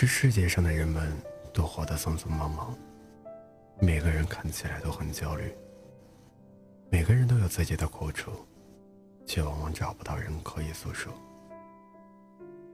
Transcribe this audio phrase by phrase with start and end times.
[0.00, 1.12] 这世界上的人们
[1.52, 2.72] 都活得匆匆忙忙，
[3.80, 5.52] 每个人看起来都很焦虑，
[6.88, 8.30] 每个人都有自己的苦楚，
[9.26, 11.12] 却往往找不到人可以诉说。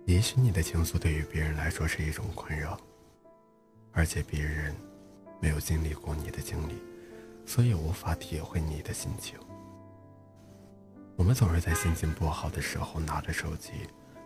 [0.04, 2.79] 也许你的情愫对于别人来说是一种困扰，
[3.93, 4.77] 而且别人
[5.41, 6.75] 没有经历过你的经历，
[7.46, 9.38] 所以无法体会你的心情。
[11.16, 13.70] 我们总是在心情不好的时候拿着手机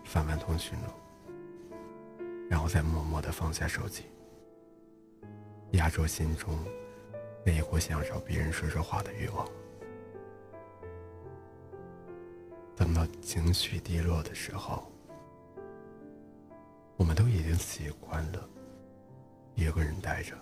[0.04, 0.92] 翻翻通讯录。
[2.48, 4.04] 然后再默默的放下手机，
[5.72, 6.58] 压住心中
[7.44, 9.46] 那一股想找别人说说话的欲望。
[12.74, 14.90] 等到情绪低落的时候，
[16.96, 18.48] 我们都已经习惯了
[19.54, 20.34] 一个人待着。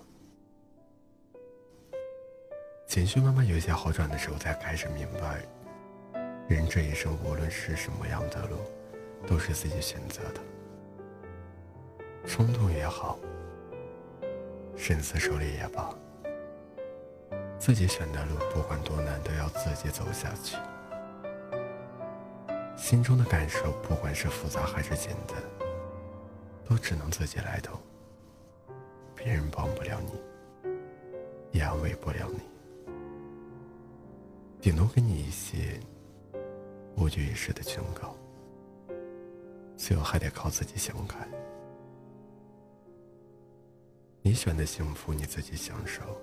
[2.87, 5.45] 情绪慢慢有一些好转的时候，才开始明白，
[6.49, 8.59] 人这一生无论是什么样的路，
[9.27, 10.41] 都是自己选择的。
[12.27, 13.19] 冲动也好，
[14.77, 15.95] 深思熟虑也罢，
[17.59, 20.57] 自己选的路不管多难，都要自己走下去。
[22.77, 25.37] 心中的感受，不管是复杂还是简单，
[26.69, 27.79] 都只能自己来懂。
[29.15, 30.13] 别人帮不了你，
[31.53, 32.41] 也安慰不了你，
[34.61, 35.81] 顶多给你一些
[36.97, 38.15] 无济于事的劝告，
[39.77, 41.27] 最后还得靠自己想开。
[44.27, 46.21] 你选的幸福你自己享受，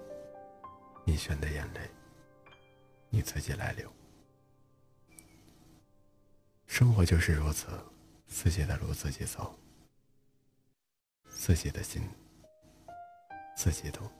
[1.05, 1.79] 你选的眼泪
[3.09, 3.89] 你自己来流。
[6.65, 7.69] 生活就是如此，
[8.27, 9.57] 自己的路自己走，
[11.29, 12.01] 自己的心
[13.55, 14.11] 自己懂。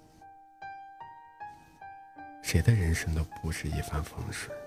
[2.41, 4.57] 谁的人生都不是一帆风顺，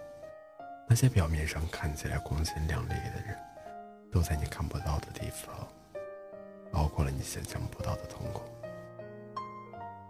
[0.86, 3.34] 那些表面上看起来光鲜亮丽的人，
[4.12, 5.67] 都在你看不到的地方，
[6.73, 8.42] 熬过了你想象不到的痛苦。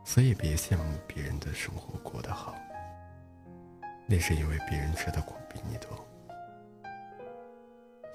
[0.06, 2.54] 所以别羡慕别人的生活过得好，
[4.06, 5.98] 那是因为别人吃的苦比你多；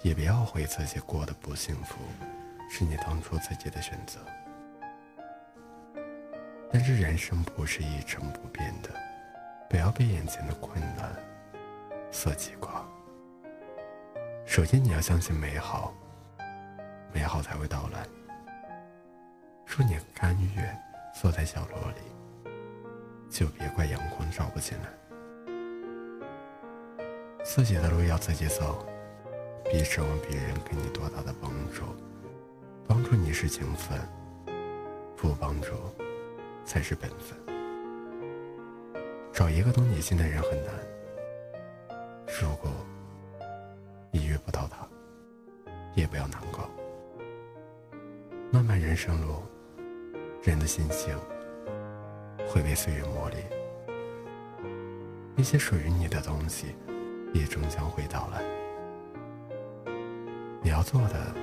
[0.02, 1.98] 也别懊悔自己过得不幸福，
[2.70, 4.22] 是你当初自己的选择。
[6.72, 8.90] 但是人生不是一成不变的，
[9.70, 11.14] 不要被眼前的困难
[12.10, 12.84] 所击垮。
[14.46, 15.94] 首先你要相信美好，
[17.12, 18.08] 美好才会到来。
[19.66, 20.91] 说你甘愿。
[21.14, 22.52] 坐在角落里，
[23.30, 24.90] 就别怪阳光照不进来。
[27.44, 28.86] 自己的路要自己走，
[29.66, 31.84] 别指望别人给你多大的帮助。
[32.88, 34.00] 帮助你是情分，
[35.16, 35.74] 不帮助
[36.66, 37.38] 才是本分。
[39.32, 40.74] 找一个懂你心的人很难，
[42.42, 42.70] 如果
[44.12, 44.88] 你遇不到他，
[45.96, 46.70] 也不要难过。
[48.52, 49.42] 漫漫人生路。
[50.44, 51.16] 人的心性
[52.47, 53.35] 会被岁月磨砺，
[55.35, 56.75] 那些属于你的东西
[57.31, 58.44] 也终将会到来。
[60.63, 61.35] 你要做的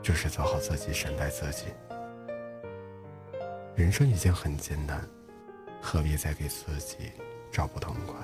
[0.00, 1.66] 就是做好自己，善待自己。
[3.74, 5.00] 人生已经很艰难，
[5.82, 7.10] 何必再给自己
[7.50, 8.14] 找不痛快？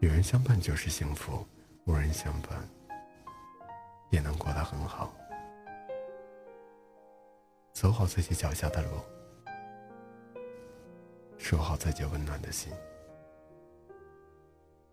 [0.00, 1.46] 有人相伴就是幸福，
[1.84, 2.68] 无人相伴
[4.10, 5.14] 也能过得很好。
[7.82, 8.90] 走好自己脚下的路，
[11.36, 12.72] 守好自己温暖的心。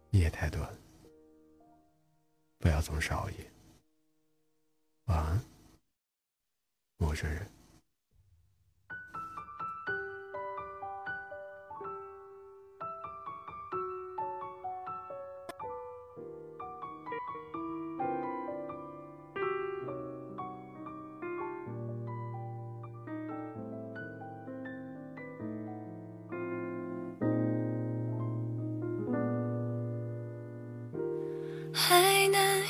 [0.09, 0.67] 夜太短，
[2.57, 3.35] 不要总是熬夜。
[5.05, 5.39] 晚安，
[6.97, 7.58] 陌生人。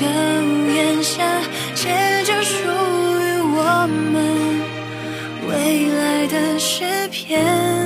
[0.00, 0.08] 同一个
[0.42, 1.22] 屋檐下，
[1.74, 1.90] 写
[2.24, 4.16] 着属于我们
[5.46, 7.79] 未来的诗篇。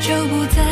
[0.00, 0.71] 就不再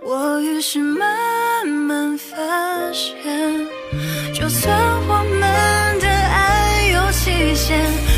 [0.00, 2.36] 我于是慢慢发
[2.92, 3.66] 现，
[4.34, 4.76] 就算
[5.06, 8.11] 我们的爱有期限。